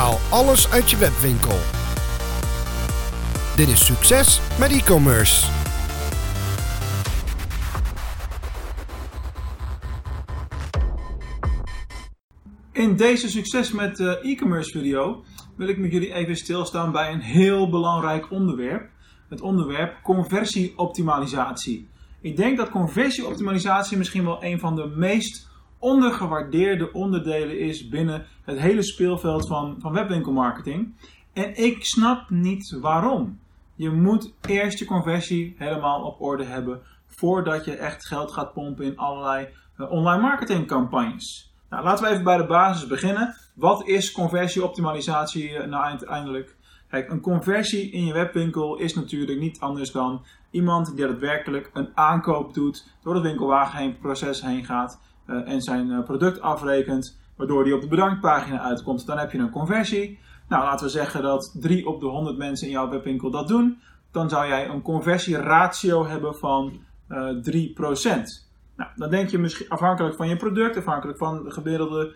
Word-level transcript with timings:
Haal 0.00 0.18
alles 0.30 0.70
uit 0.70 0.90
je 0.90 0.96
webwinkel. 0.96 1.58
Dit 3.56 3.68
is 3.68 3.86
succes 3.86 4.40
met 4.58 4.70
e-commerce. 4.70 5.50
In 12.72 12.96
deze 12.96 13.28
succes 13.28 13.72
met 13.72 14.00
eh, 14.00 14.24
e-commerce 14.30 14.70
video 14.70 15.24
wil 15.56 15.68
ik 15.68 15.78
met 15.78 15.92
jullie 15.92 16.14
even 16.14 16.36
stilstaan 16.36 16.92
bij 16.92 17.12
een 17.12 17.20
heel 17.20 17.70
belangrijk 17.70 18.30
onderwerp. 18.30 18.90
Het 19.28 19.40
onderwerp 19.40 20.02
conversieoptimalisatie. 20.02 21.88
Ik 22.20 22.36
denk 22.36 22.56
dat 22.56 22.70
conversieoptimalisatie 22.70 23.98
misschien 23.98 24.24
wel 24.24 24.44
een 24.44 24.58
van 24.58 24.76
de 24.76 24.86
meest 24.86 25.49
ondergewaardeerde 25.80 26.92
onderdelen 26.92 27.58
is 27.58 27.88
binnen 27.88 28.26
het 28.44 28.58
hele 28.58 28.82
speelveld 28.82 29.46
van, 29.46 29.76
van 29.78 29.92
webwinkelmarketing. 29.92 30.94
En 31.32 31.56
ik 31.56 31.84
snap 31.84 32.30
niet 32.30 32.78
waarom. 32.80 33.38
Je 33.74 33.90
moet 33.90 34.32
eerst 34.48 34.78
je 34.78 34.84
conversie 34.84 35.54
helemaal 35.58 36.02
op 36.02 36.20
orde 36.20 36.44
hebben 36.44 36.80
voordat 37.06 37.64
je 37.64 37.76
echt 37.76 38.06
geld 38.06 38.32
gaat 38.32 38.52
pompen 38.52 38.84
in 38.84 38.96
allerlei 38.96 39.48
uh, 39.78 39.90
online 39.90 40.22
marketingcampagnes. 40.22 41.54
Nou, 41.70 41.84
laten 41.84 42.04
we 42.04 42.10
even 42.10 42.24
bij 42.24 42.36
de 42.36 42.46
basis 42.46 42.86
beginnen. 42.86 43.34
Wat 43.54 43.88
is 43.88 44.12
conversieoptimalisatie 44.12 45.50
uh, 45.50 45.66
nou 45.66 45.84
uiteindelijk? 45.84 46.56
Kijk, 46.88 47.10
een 47.10 47.20
conversie 47.20 47.90
in 47.90 48.04
je 48.04 48.12
webwinkel 48.12 48.76
is 48.76 48.94
natuurlijk 48.94 49.38
niet 49.38 49.60
anders 49.60 49.92
dan 49.92 50.24
iemand 50.50 50.86
die 50.86 51.06
daadwerkelijk 51.06 51.70
een 51.72 51.90
aankoop 51.94 52.54
doet, 52.54 52.86
door 53.02 53.14
het 53.14 53.22
winkelwagen 53.22 53.78
heen 53.78 53.98
proces 53.98 54.42
heen 54.42 54.64
gaat 54.64 55.00
en 55.30 55.60
zijn 55.60 56.02
product 56.02 56.40
afrekent, 56.40 57.18
waardoor 57.36 57.64
die 57.64 57.74
op 57.74 57.80
de 57.80 57.88
bedankpagina 57.88 58.60
uitkomt. 58.60 59.06
Dan 59.06 59.18
heb 59.18 59.32
je 59.32 59.38
een 59.38 59.50
conversie. 59.50 60.18
Nou, 60.48 60.64
laten 60.64 60.86
we 60.86 60.92
zeggen 60.92 61.22
dat 61.22 61.56
3 61.60 61.86
op 61.86 62.00
de 62.00 62.06
100 62.06 62.36
mensen 62.36 62.66
in 62.66 62.72
jouw 62.72 62.88
webwinkel 62.88 63.30
dat 63.30 63.48
doen. 63.48 63.80
Dan 64.10 64.28
zou 64.28 64.46
jij 64.46 64.68
een 64.68 64.82
conversieratio 64.82 66.06
hebben 66.06 66.34
van 66.34 66.80
uh, 67.08 67.28
3%. 67.28 68.52
Nou, 68.76 68.90
dan 68.96 69.10
denk 69.10 69.28
je 69.28 69.38
misschien 69.38 69.68
afhankelijk 69.68 70.16
van 70.16 70.28
je 70.28 70.36
product, 70.36 70.76
afhankelijk 70.76 71.18
van 71.18 71.44
het 71.44 71.52
gemiddelde 71.52 72.14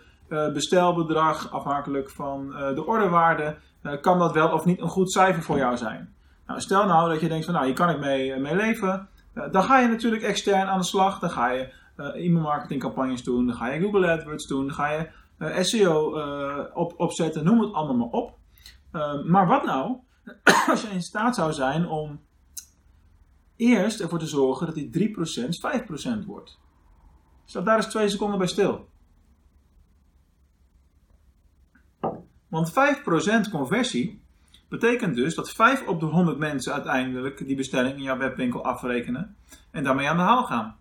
bestelbedrag, 0.53 1.51
afhankelijk 1.51 2.09
van 2.09 2.49
de 2.75 2.85
orderwaarde, 2.85 3.57
kan 4.01 4.19
dat 4.19 4.33
wel 4.33 4.49
of 4.49 4.65
niet 4.65 4.81
een 4.81 4.87
goed 4.87 5.11
cijfer 5.11 5.43
voor 5.43 5.57
jou 5.57 5.77
zijn. 5.77 6.15
Nou, 6.47 6.59
stel 6.59 6.85
nou 6.85 7.09
dat 7.09 7.21
je 7.21 7.27
denkt 7.27 7.45
van 7.45 7.53
nou, 7.53 7.65
hier 7.65 7.75
kan 7.75 7.89
ik 7.89 7.99
mee, 7.99 8.39
mee 8.39 8.55
leven. 8.55 9.07
dan 9.51 9.63
ga 9.63 9.79
je 9.79 9.87
natuurlijk 9.87 10.23
extern 10.23 10.67
aan 10.67 10.79
de 10.79 10.85
slag. 10.85 11.19
Dan 11.19 11.29
ga 11.29 11.51
je 11.51 11.73
e-mail 11.95 12.43
marketing 12.43 12.81
campagnes 12.81 13.23
doen, 13.23 13.45
dan 13.45 13.55
ga 13.55 13.67
je 13.67 13.81
Google 13.81 14.11
AdWords 14.11 14.47
doen, 14.47 14.65
dan 14.65 14.75
ga 14.75 14.91
je 14.91 15.09
uh, 15.39 15.59
SEO 15.59 16.17
uh, 16.17 16.65
op, 16.73 16.93
opzetten, 16.99 17.43
noem 17.43 17.59
het 17.59 17.73
allemaal 17.73 17.95
maar 17.95 18.19
op. 18.19 18.37
Uh, 18.91 19.23
maar 19.23 19.47
wat 19.47 19.65
nou 19.65 19.97
als 20.69 20.81
je 20.81 20.87
in 20.87 21.01
staat 21.01 21.35
zou 21.35 21.53
zijn 21.53 21.87
om 21.87 22.21
eerst 23.55 23.99
ervoor 23.99 24.19
te 24.19 24.27
zorgen 24.27 24.65
dat 24.65 24.75
die 24.75 25.15
3% 26.19 26.21
5% 26.21 26.25
wordt? 26.25 26.59
Sta 27.45 27.61
daar 27.61 27.75
eens 27.75 27.85
twee 27.85 28.09
seconden 28.09 28.37
bij 28.37 28.47
stil. 28.47 28.89
Want 32.47 32.71
5% 32.71 33.51
conversie 33.51 34.23
betekent 34.69 35.15
dus 35.15 35.35
dat 35.35 35.51
5 35.51 35.87
op 35.87 35.99
de 35.99 36.05
100 36.05 36.37
mensen 36.37 36.73
uiteindelijk 36.73 37.45
die 37.45 37.55
bestelling 37.55 37.95
in 37.95 38.03
jouw 38.03 38.17
webwinkel 38.17 38.63
afrekenen 38.63 39.35
en 39.71 39.83
daarmee 39.83 40.09
aan 40.09 40.17
de 40.17 40.23
haal 40.23 40.43
gaan. 40.43 40.77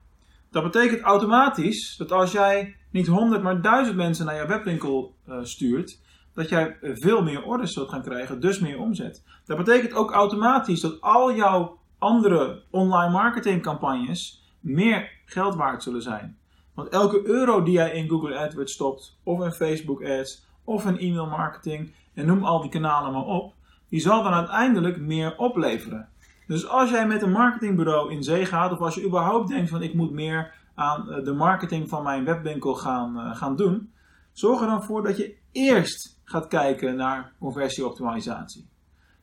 Dat 0.55 0.63
betekent 0.63 1.01
automatisch 1.01 1.97
dat 1.97 2.13
als 2.13 2.33
jij 2.33 2.77
niet 2.91 3.07
100, 3.07 3.43
maar 3.43 3.61
1000 3.61 3.97
mensen 3.97 4.27
naar 4.27 4.35
je 4.35 4.47
webwinkel 4.47 5.15
uh, 5.29 5.39
stuurt, 5.43 6.01
dat 6.35 6.49
jij 6.49 6.77
veel 6.81 7.23
meer 7.23 7.43
orders 7.43 7.73
zult 7.73 7.89
gaan 7.89 8.03
krijgen, 8.03 8.41
dus 8.41 8.59
meer 8.59 8.79
omzet. 8.79 9.25
Dat 9.45 9.57
betekent 9.57 9.93
ook 9.93 10.11
automatisch 10.11 10.81
dat 10.81 11.01
al 11.01 11.35
jouw 11.35 11.79
andere 11.99 12.63
online 12.71 13.13
marketingcampagnes 13.13 14.43
meer 14.61 15.11
geld 15.25 15.55
waard 15.55 15.83
zullen 15.83 16.03
zijn. 16.03 16.39
Want 16.75 16.89
elke 16.89 17.27
euro 17.27 17.63
die 17.63 17.75
jij 17.75 17.93
in 17.93 18.09
Google 18.09 18.39
AdWords 18.39 18.73
stopt, 18.73 19.19
of 19.23 19.45
in 19.45 19.53
Facebook 19.53 20.05
Ads, 20.05 20.47
of 20.65 20.87
in 20.87 20.99
e-mail 20.99 21.27
marketing, 21.27 21.95
en 22.15 22.27
noem 22.27 22.45
al 22.45 22.61
die 22.61 22.71
kanalen 22.71 23.13
maar 23.13 23.27
op, 23.27 23.55
die 23.89 24.01
zal 24.01 24.23
dan 24.23 24.33
uiteindelijk 24.33 25.01
meer 25.01 25.37
opleveren. 25.37 26.09
Dus 26.47 26.69
als 26.69 26.91
jij 26.91 27.07
met 27.07 27.23
een 27.23 27.31
marketingbureau 27.31 28.13
in 28.13 28.23
zee 28.23 28.47
gaat, 28.47 28.73
of 28.73 28.81
als 28.81 28.95
je 28.95 29.05
überhaupt 29.05 29.49
denkt 29.49 29.71
van 29.71 29.83
ik 29.83 29.95
moet 29.95 30.13
meer 30.13 30.55
aan 30.75 31.11
eh, 31.11 31.25
de 31.25 31.33
marketing 31.33 31.89
van 31.89 32.03
mijn 32.03 32.25
webwinkel 32.25 32.75
gaan, 32.75 33.17
uh, 33.17 33.37
gaan 33.37 33.57
doen, 33.57 33.93
zorg 34.33 34.61
er 34.61 34.67
dan 34.67 34.85
voor 34.85 35.03
dat 35.03 35.17
je 35.17 35.37
eerst 35.53 36.21
gaat 36.25 36.49
kijken 36.49 36.97
naar 36.97 37.33
conversieoptimalisatie. 37.39 38.69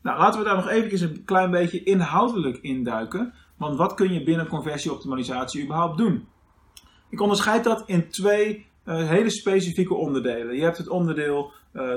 Nou, 0.01 0.19
laten 0.19 0.39
we 0.39 0.45
daar 0.45 0.55
nog 0.55 0.69
even 0.69 1.09
een 1.09 1.23
klein 1.23 1.51
beetje 1.51 1.83
inhoudelijk 1.83 2.57
induiken. 2.57 3.33
Want 3.57 3.77
wat 3.77 3.93
kun 3.93 4.13
je 4.13 4.23
binnen 4.23 4.47
conversieoptimalisatie 4.47 5.63
überhaupt 5.63 5.97
doen? 5.97 6.27
Ik 7.09 7.21
onderscheid 7.21 7.63
dat 7.63 7.83
in 7.85 8.09
twee 8.09 8.65
uh, 8.85 9.07
hele 9.07 9.29
specifieke 9.29 9.93
onderdelen. 9.93 10.55
Je 10.55 10.63
hebt 10.63 10.77
het 10.77 10.87
onderdeel, 10.87 11.51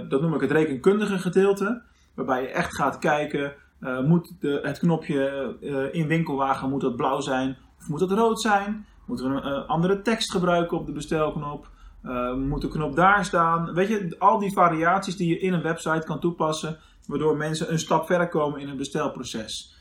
dat 0.08 0.20
noem 0.20 0.34
ik 0.34 0.40
het 0.40 0.50
rekenkundige 0.50 1.18
gedeelte, 1.18 1.82
waarbij 2.14 2.42
je 2.42 2.48
echt 2.48 2.76
gaat 2.76 2.98
kijken 2.98 3.52
uh, 3.84 4.00
moet 4.00 4.32
de, 4.40 4.58
het 4.62 4.78
knopje 4.78 5.56
uh, 5.60 5.94
in 5.94 6.06
winkelwagen 6.06 6.68
moet 6.68 6.80
dat 6.80 6.96
blauw 6.96 7.20
zijn 7.20 7.56
of 7.78 7.88
moet 7.88 7.98
dat 7.98 8.10
rood 8.10 8.40
zijn? 8.40 8.86
Moeten 9.04 9.34
we 9.34 9.40
een 9.40 9.52
uh, 9.52 9.68
andere 9.68 10.02
tekst 10.02 10.30
gebruiken 10.30 10.78
op 10.78 10.86
de 10.86 10.92
bestelknop? 10.92 11.72
moet 12.36 12.60
de 12.60 12.68
knop 12.68 12.96
daar 12.96 13.24
staan? 13.24 13.74
Weet 13.74 13.88
je, 13.88 14.16
al 14.18 14.38
die 14.38 14.52
variaties 14.52 15.16
die 15.16 15.28
je 15.28 15.38
in 15.38 15.52
een 15.52 15.62
website 15.62 16.06
kan 16.06 16.20
toepassen, 16.20 16.78
waardoor 17.06 17.36
mensen 17.36 17.72
een 17.72 17.78
stap 17.78 18.06
verder 18.06 18.28
komen 18.28 18.60
in 18.60 18.68
een 18.68 18.76
bestelproces. 18.76 19.76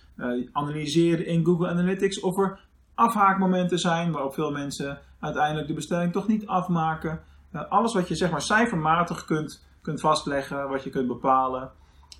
analyseren 0.51 1.25
in 1.25 1.45
Google 1.45 1.67
Analytics 1.67 2.19
of 2.19 2.37
er 2.37 2.59
afhaakmomenten 2.95 3.79
zijn 3.79 4.11
waarop 4.11 4.33
veel 4.33 4.51
mensen 4.51 4.99
uiteindelijk 5.19 5.67
de 5.67 5.73
bestelling 5.73 6.11
toch 6.11 6.27
niet 6.27 6.47
afmaken. 6.47 7.21
alles 7.69 7.93
wat 7.93 8.07
je 8.07 8.15
zeg 8.15 8.31
maar 8.31 8.41
cijfermatig 8.41 9.25
kunt, 9.25 9.65
kunt 9.81 9.99
vastleggen, 9.99 10.69
wat 10.69 10.83
je 10.83 10.89
kunt 10.89 11.07
bepalen. 11.07 11.71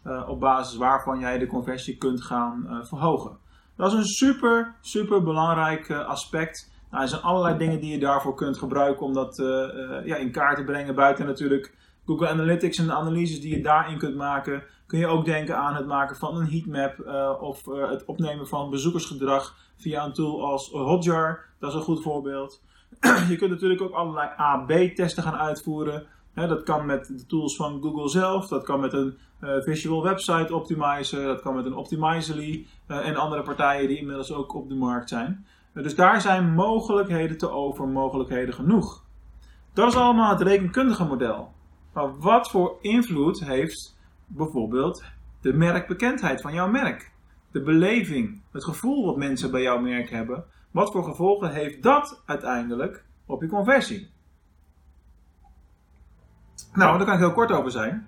Uh, 0.08 0.30
op 0.30 0.40
basis 0.40 0.78
waarvan 0.78 1.20
jij 1.20 1.38
de 1.38 1.48
conversie 1.48 1.98
kunt 1.98 2.22
gaan 2.22 2.66
uh, 2.70 2.84
verhogen. 2.84 3.38
Dat 3.76 3.92
is 3.92 3.98
een 3.98 4.06
super, 4.06 4.76
super 4.82 5.24
belangrijk 5.24 5.90
uh, 5.90 6.06
aspect. 6.08 6.72
Nou, 6.92 7.04
er 7.04 7.10
zijn 7.10 7.22
allerlei 7.22 7.58
dingen 7.58 7.80
die 7.80 7.92
je 7.92 8.00
daarvoor 8.00 8.36
kunt 8.36 8.58
gebruiken 8.58 9.06
om 9.06 9.14
dat 9.14 9.36
ja, 10.06 10.16
in 10.16 10.32
kaart 10.32 10.58
te 10.58 10.64
brengen. 10.64 10.96
Buiten 10.96 11.26
natuurlijk 11.26 11.76
Google 12.06 12.28
Analytics 12.28 12.78
en 12.78 12.86
de 12.86 12.94
analyses 12.94 13.42
die 13.42 13.56
je 13.56 13.64
daarin 13.64 13.98
kunt 13.98 14.16
maken. 14.16 14.64
Kun 14.88 15.00
je 15.00 15.08
ook 15.08 15.26
denken 15.26 15.58
aan 15.58 15.76
het 15.76 15.88
maken 15.88 16.16
van 16.16 16.38
een 16.38 16.50
heatmap 16.50 17.00
of 17.42 17.66
het 17.66 18.06
opnemen 18.06 18.48
van 18.48 18.70
bezoekersgedrag 18.70 19.56
via 19.78 20.06
een 20.06 20.14
tool 20.14 20.46
als 20.46 20.72
Hotjar. 20.72 21.46
Dat 21.60 21.70
is 21.70 21.76
een 21.76 21.84
goed 21.84 22.02
voorbeeld. 22.02 22.62
je 23.30 23.36
kunt 23.36 23.52
natuurlijk 23.52 23.82
ook 23.82 23.94
allerlei 23.94 24.30
A-B-testen 24.40 25.24
gaan 25.24 25.38
uitvoeren. 25.38 26.08
Dat 26.34 26.64
kan 26.64 26.86
met 26.86 27.08
de 27.08 27.26
tools 27.26 27.56
van 27.56 27.82
Google 27.82 28.10
zelf, 28.10 28.48
dat 28.48 28.64
kan 28.64 28.80
met 28.80 28.94
een 28.94 29.18
uh, 29.42 29.62
Visual 29.62 30.04
Website 30.04 30.56
Optimizer, 30.56 31.24
dat 31.24 31.42
kan 31.42 31.56
met 31.56 31.66
een 31.66 31.76
Optimizely 31.76 32.68
uh, 32.88 33.08
en 33.08 33.16
andere 33.16 33.42
partijen 33.42 33.88
die 33.88 33.98
inmiddels 33.98 34.34
ook 34.34 34.54
op 34.54 34.70
de 34.70 34.76
markt 34.76 35.10
zijn. 35.10 35.46
Uh, 35.74 35.84
dus 35.84 35.96
daar 35.96 36.22
zijn 36.22 36.54
mogelijkheden 36.54 37.38
te 37.38 37.50
over, 37.50 37.88
mogelijkheden 37.88 38.54
genoeg. 38.54 39.04
Dat 39.74 39.88
is 39.88 39.96
allemaal 39.96 40.30
het 40.30 40.42
rekenkundige 40.42 41.06
model. 41.06 41.54
Maar 41.94 42.20
wat 42.20 42.50
voor 42.50 42.78
invloed 42.82 43.46
heeft 43.46 43.98
bijvoorbeeld 44.28 45.04
de 45.42 45.54
merkbekendheid 45.54 46.42
van 46.42 46.54
jouw 46.54 46.70
merk? 46.70 47.12
De 47.52 47.62
beleving, 47.62 48.42
het 48.52 48.64
gevoel 48.64 49.06
wat 49.06 49.18
mensen 49.18 49.52
bij 49.52 49.62
jouw 49.62 49.80
merk 49.80 50.10
hebben. 50.10 50.46
Wat 50.72 50.92
voor 50.92 51.04
gevolgen 51.04 51.54
heeft 51.54 51.84
dat 51.84 52.22
uiteindelijk 52.26 53.06
op 53.26 53.42
je 53.42 53.48
conversie? 53.48 54.12
Nou, 56.74 56.98
daar 56.98 57.06
kan 57.06 57.14
ik 57.14 57.20
heel 57.20 57.34
kort 57.34 57.52
over 57.52 57.72
zijn. 57.72 58.08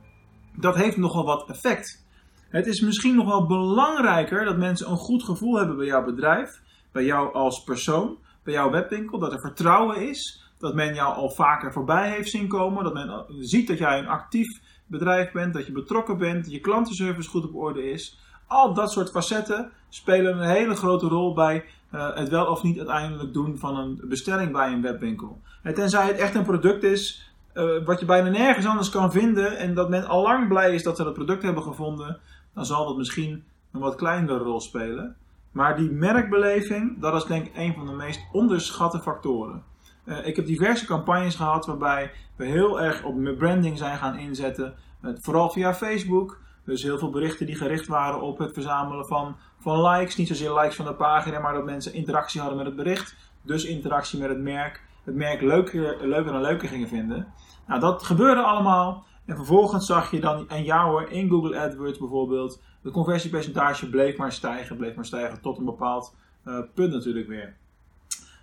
Dat 0.56 0.76
heeft 0.76 0.98
nogal 0.98 1.26
wat 1.26 1.50
effect. 1.50 2.04
Het 2.50 2.68
is 2.68 2.82
misschien 2.82 3.16
nog 3.16 3.26
wel 3.26 3.48
belangrijker 3.48 4.46
dat 4.46 4.58
mensen 4.58 4.90
een 4.90 4.98
goed 4.98 5.24
gevoel 5.24 5.58
hebben 5.58 5.78
bij 5.78 5.86
jouw 5.86 6.06
bedrijf, 6.06 6.62
bij 6.92 7.04
jou 7.04 7.34
als 7.34 7.64
persoon, 7.64 8.18
bij 8.44 8.54
jouw 8.54 8.72
webwinkel, 8.72 9.20
dat 9.20 9.34
er 9.34 9.40
vertrouwen 9.40 10.10
is, 10.10 10.44
dat 10.60 10.76
men 10.76 10.94
jou 10.94 11.16
al 11.16 11.30
vaker 11.30 11.74
voorbij 11.74 12.10
heeft 12.10 12.30
zien 12.30 12.48
komen, 12.48 12.84
dat 12.84 12.94
men 12.94 13.26
ziet 13.40 13.68
dat 13.68 13.78
jij 13.78 14.00
een 14.00 14.08
actief 14.08 14.62
bedrijf 14.88 15.32
bent, 15.32 15.54
dat 15.54 15.66
je 15.66 15.72
betrokken 15.72 16.18
bent, 16.18 16.52
je 16.52 16.60
klantenservice 16.60 17.30
goed 17.30 17.44
op 17.44 17.56
orde 17.56 17.92
is. 17.92 18.20
Al 18.48 18.74
dat 18.74 18.92
soort 18.92 19.12
facetten 19.12 19.72
spelen 19.90 20.38
een 20.38 20.50
hele 20.50 20.76
grote 20.76 21.08
rol 21.08 21.34
bij 21.34 21.66
uh, 21.94 22.16
het 22.16 22.30
wel 22.30 22.46
of 22.46 22.64
niet 22.64 22.78
uiteindelijk 22.78 23.34
doen 23.34 23.58
van 23.58 23.78
een 23.78 24.02
bestelling 24.04 24.52
bij 24.52 24.72
een 24.72 24.82
webwinkel. 24.82 25.42
En 25.64 25.74
tenzij 25.74 26.08
het 26.08 26.18
echt 26.18 26.36
een 26.36 26.44
product 26.44 26.84
is 26.84 27.34
uh, 27.56 27.86
wat 27.86 28.00
je 28.00 28.06
bijna 28.06 28.30
nergens 28.30 28.66
anders 28.66 28.90
kan 28.90 29.12
vinden 29.12 29.58
en 29.58 29.74
dat 29.74 29.90
men 29.90 30.06
al 30.06 30.22
lang 30.22 30.48
blij 30.48 30.74
is 30.74 30.84
dat 30.84 30.98
ze 30.98 31.04
dat 31.04 31.14
product 31.14 31.44
hebben 31.44 31.64
gevonden, 31.64 32.20
dan 32.54 32.66
zal 32.66 32.86
dat 32.86 32.98
misschien 32.98 33.44
een 33.72 33.80
wat 33.80 33.96
kleinere 33.96 34.38
rol 34.38 34.62
spelen. 34.62 35.16
Maar 35.52 35.76
die 35.76 35.92
merkbeleving, 35.92 37.00
dat 37.00 37.16
is 37.16 37.26
denk 37.26 37.46
ik 37.46 37.58
een 37.58 37.74
van 37.74 37.86
de 37.86 37.92
meest 37.92 38.22
onderschatte 38.32 39.00
factoren. 39.00 39.64
Uh, 40.06 40.28
ik 40.28 40.36
heb 40.36 40.46
diverse 40.46 40.86
campagnes 40.86 41.36
gehad 41.36 41.66
waarbij 41.66 42.12
we 42.36 42.46
heel 42.46 42.82
erg 42.82 43.04
op 43.04 43.38
branding 43.38 43.78
zijn 43.78 43.98
gaan 43.98 44.18
inzetten. 44.18 44.74
Uh, 45.02 45.12
vooral 45.20 45.50
via 45.50 45.74
Facebook. 45.74 46.40
Dus 46.66 46.84
heel 46.84 46.98
veel 46.98 47.10
berichten 47.10 47.46
die 47.46 47.56
gericht 47.56 47.88
waren 47.88 48.22
op 48.22 48.38
het 48.38 48.54
verzamelen 48.54 49.06
van, 49.06 49.36
van 49.60 49.82
likes. 49.82 50.16
Niet 50.16 50.28
zozeer 50.28 50.54
likes 50.54 50.76
van 50.76 50.86
de 50.86 50.94
pagina, 50.94 51.40
maar 51.40 51.54
dat 51.54 51.66
mensen 51.66 51.94
interactie 51.94 52.40
hadden 52.40 52.58
met 52.58 52.68
het 52.68 52.76
bericht. 52.76 53.16
Dus 53.42 53.66
interactie 53.66 54.20
met 54.20 54.30
het 54.30 54.40
merk. 54.40 54.84
Het 55.06 55.16
merk 55.16 55.42
leuker, 55.42 56.08
leuker 56.08 56.34
en 56.34 56.42
leuker 56.42 56.68
gingen 56.68 56.88
vinden. 56.88 57.28
Nou, 57.68 57.80
dat 57.80 58.04
gebeurde 58.04 58.42
allemaal. 58.42 59.06
En 59.26 59.36
vervolgens 59.36 59.86
zag 59.86 60.12
je 60.12 60.20
dan, 60.20 60.50
en 60.50 60.64
ja 60.64 60.86
hoor, 60.86 61.10
in 61.10 61.30
Google 61.30 61.60
AdWords 61.60 61.98
bijvoorbeeld, 61.98 62.62
het 62.84 62.94
conversiepercentage 62.94 63.90
bleef 63.90 64.18
maar 64.18 64.32
stijgen, 64.32 64.78
bleef 64.78 64.96
maar 64.96 65.06
stijgen 65.06 65.42
tot 65.42 65.58
een 65.58 65.66
bepaald 65.66 66.16
uh, 66.46 66.60
punt 66.74 66.94
natuurlijk 66.94 67.28
weer. 67.28 67.56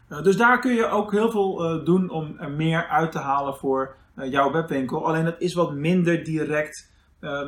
Uh, 0.08 0.22
dus 0.22 0.36
daar 0.36 0.58
kun 0.58 0.74
je 0.74 0.86
ook 0.86 1.12
heel 1.12 1.30
veel 1.30 1.78
uh, 1.78 1.84
doen 1.84 2.10
om 2.10 2.38
er 2.38 2.50
meer 2.50 2.86
uit 2.86 3.12
te 3.12 3.18
halen 3.18 3.54
voor 3.54 3.96
jouw 4.14 4.52
webwinkel. 4.52 5.06
Alleen 5.06 5.24
dat 5.24 5.40
is 5.40 5.54
wat 5.54 5.74
minder 5.74 6.24
direct 6.24 6.90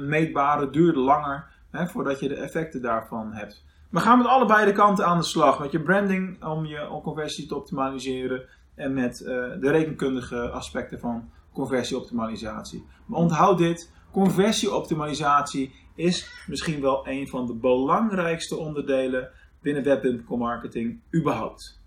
meetbaar, 0.01 0.61
het 0.61 0.73
duurt 0.73 0.97
langer 0.97 1.47
hè, 1.71 1.87
voordat 1.87 2.21
je 2.21 2.29
de 2.29 2.35
effecten 2.35 2.83
daarvan 2.83 3.33
hebt. 3.33 3.65
We 3.91 4.01
gaan 4.01 4.19
met 4.19 4.27
allebei 4.27 4.65
de 4.65 4.73
kanten 4.73 5.07
aan 5.07 5.19
de 5.19 5.25
slag. 5.25 5.59
Met 5.59 5.73
je 5.73 5.81
branding 5.81 6.45
om 6.45 6.65
je 6.65 7.01
conversie 7.03 7.47
te 7.47 7.57
optimaliseren 7.57 8.49
en 8.75 8.95
met 8.95 9.19
de 9.19 9.71
rekenkundige 9.71 10.51
aspecten 10.51 11.01
van 11.01 11.31
conversieoptimalisatie. 11.53 12.85
Maar 13.07 13.21
onthoud 13.21 13.59
dit, 13.59 13.91
conversieoptimalisatie 14.11 15.75
is 15.95 16.45
misschien 16.47 16.81
wel 16.81 17.09
een 17.09 17.29
van 17.29 17.47
de 17.47 17.55
belangrijkste 17.55 18.57
onderdelen 18.57 19.31
binnen 19.61 19.83
web.com 19.83 20.39
marketing 20.39 21.01
überhaupt. 21.15 21.81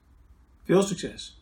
Veel 0.64 0.82
succes! 0.82 1.42